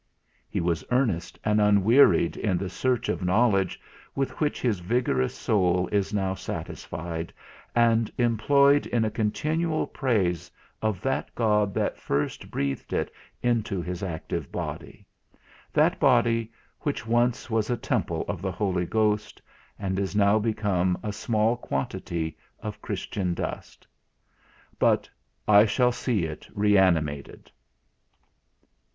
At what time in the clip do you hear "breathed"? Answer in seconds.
12.49-12.93